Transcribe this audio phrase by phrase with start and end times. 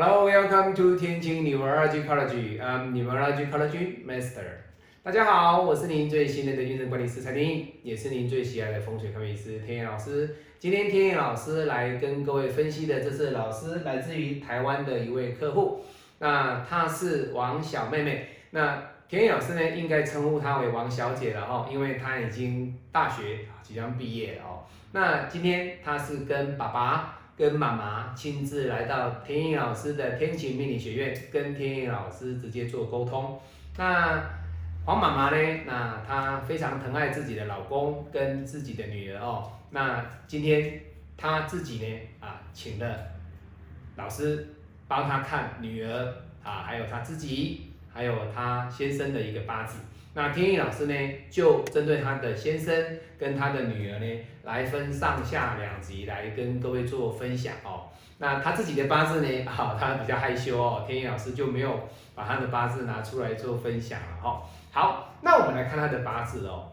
[0.00, 2.60] Hello, welcome to 天津 Numerology College.
[2.60, 4.44] I'm Numerology College Master.
[5.02, 10.36] 大家好，我是您最信任的运势管理师蔡天也是您最喜爱的风水看运师天野老师。
[10.60, 15.80] 今天天野老师来跟各位分析的，这是老师来自于台湾的一位客户，
[16.20, 18.28] 那她是王小妹妹。
[18.50, 24.62] 那天野老师呢，应该称呼她为王小姐了哦，因为她已经大学即将毕业了哦。
[24.92, 27.14] 那今天她是跟爸爸。
[27.38, 33.40] 跟妈妈亲自来到天意老师的天晴命理学院，跟天意老师直接做沟通。
[33.76, 34.20] 那
[34.84, 35.60] 黄妈妈呢？
[35.64, 39.52] 那她非常疼爱自己的老公跟自己的女儿哦。
[39.70, 40.80] 那今天
[41.16, 43.06] 她自己呢啊，请了
[43.94, 44.44] 老师
[44.88, 49.78] 帮她看女儿啊，还有她自己，还有她先生的一个八字。
[50.18, 50.94] 那天意老师呢，
[51.30, 52.74] 就针对他的先生
[53.16, 57.86] 跟他的女儿呢，来分上下两集来跟各位做分享哦。
[58.18, 64.42] 那他自己的八字呢，好， 他比较害羞哦，天意老师就没有把他的八字拿出来做分享了哈。
[64.72, 66.72] 好，那我们来看他的八字哦，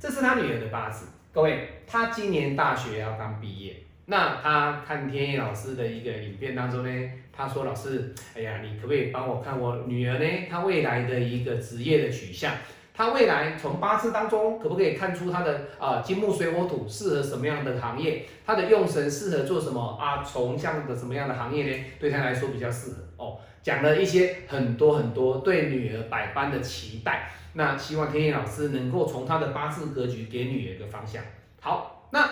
[0.00, 12.54] 这是他女儿的八字，各位，他今年大学要刚毕业，那他看天意老师的一个影片当中呢，他说老师，哎呀，你可不可以帮我看我女儿呢，她未来的一个职业的取向？
[12.96, 18.24] 他未来从八字当中可不可以看出他的啊金木水火土适合什么样的行业？
[18.46, 20.24] 他的用神适合做什么啊？
[20.24, 21.84] 从向的什么样的行业呢？
[22.00, 23.36] 对他来说比较适合哦。
[23.62, 31.22] 讲了一些很多很多对女儿百般的期待，那希望天野老师能够从他的八字格局给女儿一个方向。
[31.60, 32.26] 好，那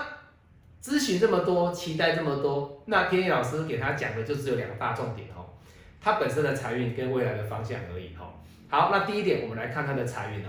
[0.83, 5.45] 咨询这么多，期待这么多，那天野老师给他讲的就只有两大重点哦，
[6.01, 8.33] 他本身的财运跟未来的方向而已哈。
[8.69, 10.49] 好，那第一点，我们来看他的财运哦。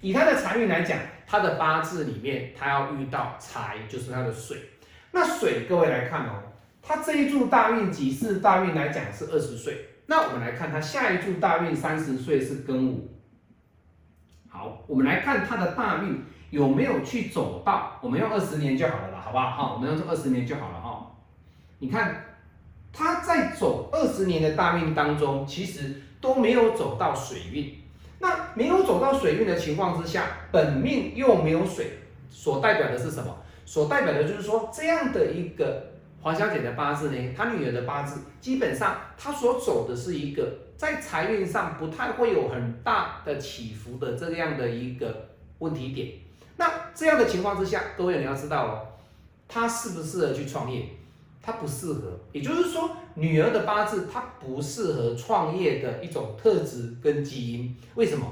[0.00, 4.58] 以他的财运来讲，他的八字里面，他要遇到财，就是他的水。
[5.10, 6.42] 那水，各位来看哦，
[6.80, 9.88] 他这一柱大运几世大运来讲是二十岁。
[10.06, 13.10] 那我们来看他下一柱大运三十岁是庚午。
[14.48, 19.50] 好，我们来看他的大运有没有去走到，我们用二十年就好了啦，好不好？
[19.50, 21.10] 好，我们用二十年就好了哈。
[21.80, 22.36] 你看
[22.92, 26.02] 他在走二十年的大运当中，其实。
[26.26, 27.72] 都没有走到水运，
[28.18, 33.32] 那没有走到水运的情况之下，本命又没有水，所代表的是什么？
[33.64, 45.28] 所代表的就是说，这样的一个黄小姐的八字呢，她女儿的八字，基本上她所走的是一个在财运上不太会有很大的起伏的这样的一个
[45.60, 46.08] 问题点。
[46.56, 48.82] 那这样的情况之下，各位你要知道哦，
[49.46, 50.86] 她适不适合去创业？
[51.40, 57.74] 她不适合，也就是说，女儿的八字她不适合创业的一种特质跟基因。
[57.94, 58.26] 为什么？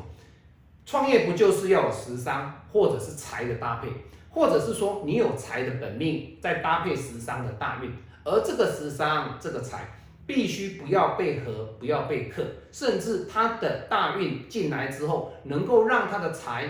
[0.84, 3.88] 创业不就是要有食伤或者是财的搭配，
[4.28, 7.90] 或者是说你有财的本命再搭配食伤的大运，
[8.24, 9.88] 而这个食伤这个财
[10.26, 16.68] 必须不要被合，不要被克，甚至他的大运进来之后，能够让他的财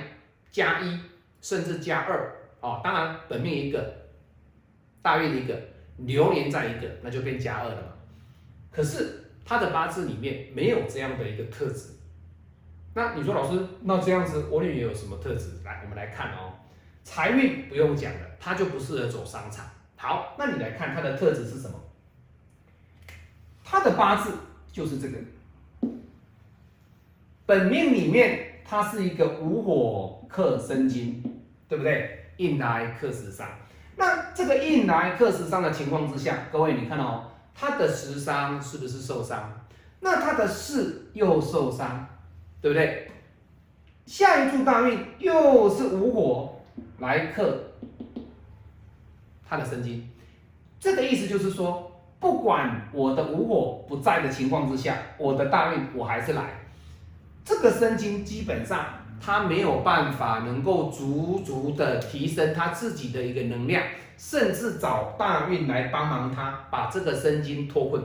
[0.53, 1.01] 加一，
[1.41, 2.33] 甚至加二。
[2.61, 3.93] 哦，当然本命一个，
[5.03, 5.74] 大运一个。
[5.99, 7.89] 流年在一个，那就变加二了嘛。
[8.71, 11.91] 可是他的八字里面没有这样的一个特质。
[12.95, 15.51] 那你说老师，那这样子我女儿有什么特质？
[15.65, 16.55] 来，我们来看哦。
[17.03, 19.67] 财运不用讲了，他就不适合走商场。
[19.97, 21.79] 好，那你来看他的特质是什么？
[23.63, 24.33] 他的八字
[24.73, 25.19] 就是这个，
[27.47, 31.23] 本命里面他是一个午火克生金，
[31.69, 32.21] 对不对？
[32.39, 33.49] 印来克时伤。
[33.97, 37.25] 那这个印来克食伤的情况之下，各位你看哦，
[37.55, 39.53] 他的食伤是不是受伤？
[40.01, 42.07] 那他的事又受伤，
[42.61, 43.11] 对不对？
[44.07, 46.61] 下一柱大运又是无火
[46.99, 47.59] 来克
[49.49, 50.09] 他的神经，
[50.81, 56.61] 这个意思就是说，不管我的无火不在的情况之下，我的大运我还是来。
[57.45, 58.85] 这个生金基本上。
[59.25, 63.83] 他没有办法能够足足的提升他自己的一个能量，
[64.19, 68.03] 甚至找大运来帮忙他把这个生金脱困，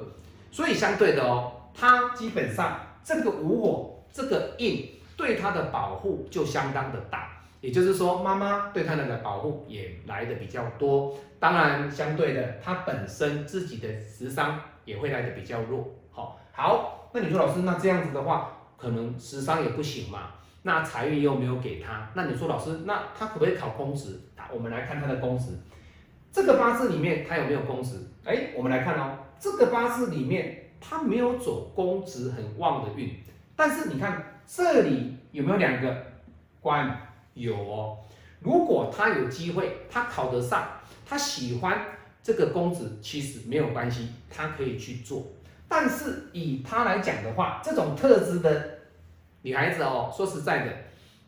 [0.50, 7.30] 所以相对的哦，他基本上这个无火这个印对他的保护就相当的大，
[7.60, 15.86] 也就是说妈妈对他的保护也来的比较多，当然相对的他本身自己的食伤也会来的比较弱。
[16.12, 20.32] 好，好，那你说老师那这样子的话，可能食伤也不行嘛？
[20.64, 24.20] 那财运又没有给他，那你说老师，那他可不可以考公职？
[24.52, 25.52] 我们来看他的公职，
[26.32, 27.98] 这个八字里面他有没有公职？
[28.26, 33.16] 哎，我们来看哦，这个八字里面他没有走公职很旺的运，
[33.56, 35.96] 但是你看这里有没有两个
[36.60, 36.98] 官？
[37.36, 37.98] 有哦。
[38.40, 40.68] 如果他有机会，他考得上，
[41.06, 41.80] 他喜欢
[42.24, 45.26] 这个公职，其实没有关系，他可以去做。
[45.68, 48.79] 但是以他来讲的话，这种特质的
[49.42, 50.72] 女孩子哦，说实在的，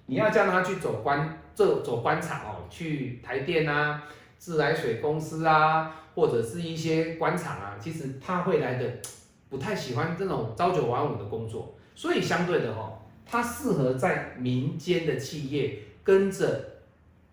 [0.05, 4.03] 你要叫她去走官，走走官场哦，去台电啊、
[4.37, 8.85] 自来水公司啊，或者是一些官场啊，其实她会来的
[9.49, 16.67] 不太喜欢这种朝九晚五的工作，所以相对的哦，她适合在民间的企业跟着。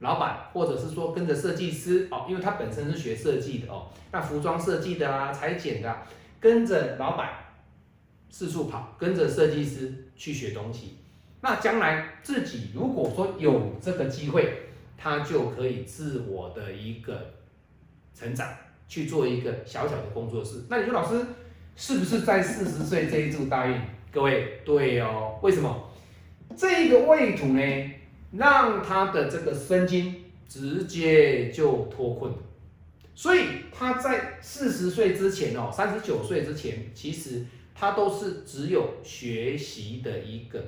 [0.00, 5.92] 老板，或者是说跟着设计师哦，因为他本身是学设计的哦，那服装设计的啊，裁剪的，
[6.38, 7.30] 跟着老板
[8.30, 10.98] 四处跑，跟着设计师去学东西。
[11.40, 14.62] 那将来自己如果说有这个机会，
[14.96, 17.34] 他就可以自我的一个
[18.14, 18.48] 成长，
[18.88, 20.64] 去做一个小小的工作室。
[20.68, 21.24] 那你说老师
[21.76, 23.80] 是不是在四十岁这一柱大运？
[24.10, 25.90] 各位，对哦，为什么
[26.56, 27.90] 这个位土呢？
[28.32, 32.32] 让他的这个身金直接就脱困，
[33.14, 33.40] 所以
[33.72, 37.44] 他在四十岁之前哦，三十九岁之前，其实
[37.78, 40.62] 他都是只有学习的一个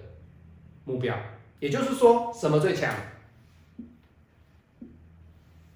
[0.85, 1.19] 目标。
[1.59, 2.95] 也就是说，什么最强？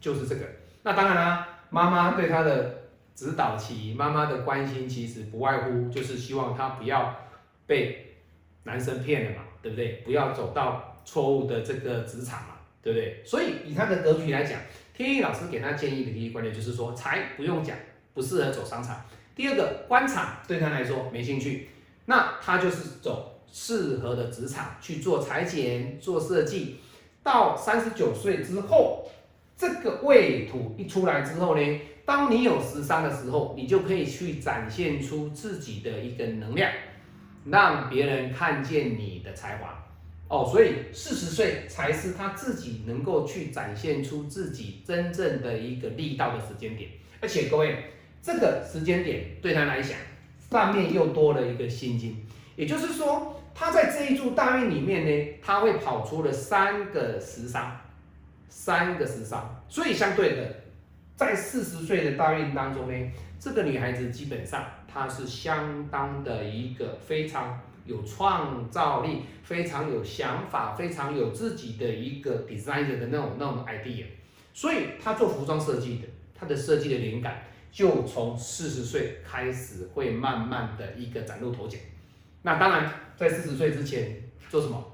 [0.01, 0.47] 就是这个。
[0.83, 2.85] 那当然啦，妈妈对他的
[3.15, 7.15] 指导期，妈妈的关心，其实不外乎就是希望他不要
[7.67, 8.17] 被
[8.63, 10.03] 男生骗了嘛，对不对？
[10.05, 10.91] 不要走到。
[11.07, 13.23] 错误的这个职场嘛，对不对？
[13.27, 14.59] 所以以他的格局来讲，
[14.95, 17.77] 天意老师给他建议的第一观点就是说，财不用讲，
[18.15, 19.05] 不适合走商场。
[19.35, 21.69] 第二个，官场对他来说没兴趣，
[22.07, 26.77] 那他就是走适合的职场去做裁剪、做设计。
[27.23, 29.09] 到三十九岁之后，
[29.57, 36.71] 这个位土一出来之后呢，当你有时商的时候，你就可以去展现出自己的一个能量，
[37.47, 39.83] 让别人看见你的才华。
[40.29, 46.91] 哦，所以四十岁才是他自己能够去展现出自己真正的一个力道的时间点，
[47.21, 47.85] 而且各位，
[48.25, 49.99] 这个时间点对他来讲，
[50.51, 52.17] 上面又多了一个心经，
[52.57, 57.79] 也就是说，他在这一柱大运里面呢，他会跑出了三个时伤，
[58.49, 60.55] 三个时伤，所以相对的，
[61.15, 67.61] 在四十岁的大运当中呢，这个女孩子基本上她是相当的一个非常。
[67.87, 74.07] 有创造力，非常有想法，非常有自己的一个 designer 的那种那种 idea，
[74.55, 77.43] 所以她做服装设计的，她的设计的灵感
[77.75, 81.77] 就从四十岁开始会慢慢的一个崭露头角。
[82.43, 84.93] 那当然，在四十岁之前做什么？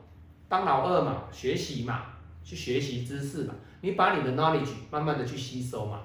[0.49, 2.07] 当老二嘛，学习嘛，
[2.43, 6.01] 去学习知识嘛，你把你的 knowledge 慢慢的去吸收嘛。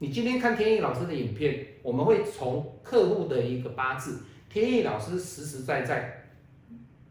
[0.00, 4.20] 你今天看天意老师的影片，我们会从客户的一个八字。
[4.50, 6.26] 天意老师实实在在，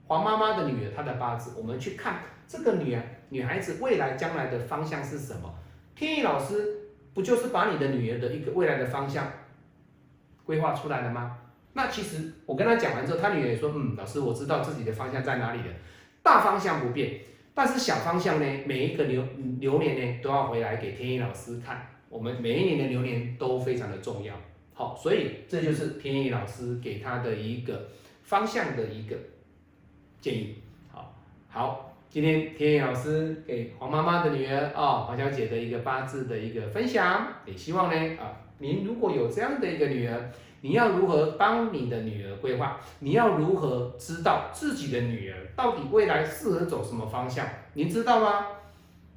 [0.06, 5.52] 黄妈妈的女儿，她的八字，我们去看这个女儿女孩子未来将来的方向是什么？
[5.96, 9.32] 天意老师不就是把你的女儿的一个未来的方向
[10.46, 11.38] 规划出来了吗？
[11.74, 15.74] 那其实我跟她讲完之后，她女儿也说，嗯，老师我知道自己的方向在哪里了，
[16.22, 17.22] 大方向不变，
[17.54, 19.24] 但是小方向呢，每一个流
[19.60, 24.36] 流年呢都要回来给天意老师看，我们每一年的流年都非常的重要。
[24.74, 27.90] 好，所以这就是天意老师给他的一个
[28.24, 29.16] 方向的一个
[30.20, 30.56] 建议。
[30.92, 31.16] 好，
[31.50, 42.82] 好，今天天野老师给黄妈妈的女儿啊，黄小姐的一个八字的一个分享，也希望呢啊，您如果有这样的一个女儿，你要如何帮你的女儿规划？
[43.00, 47.48] 你要如何知道自己的女儿到底未来适合走什么方向？
[47.76, 48.46] 您知道吗？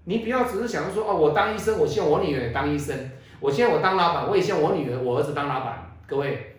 [0.04, 2.96] 你不要只是想着说哦，我当医生，我希望我女儿当医生。
[3.40, 5.84] 我希望我当老板，我也希望我女儿、我儿子当老板。
[6.06, 6.54] 各位，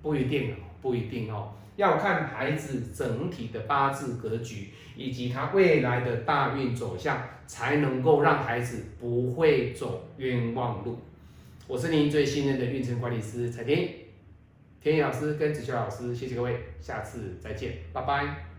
[0.00, 0.54] 不一定，
[0.86, 10.96] 不一定哦，要看孩子整体的八字格局以及他未来的大运走向，才能够让孩子不会走冤枉路。
[11.66, 13.88] 我是您最信任的运程管理师彩天，
[14.80, 18.55] 天意老师跟子秋老师，谢谢各位，下次再见，拜拜。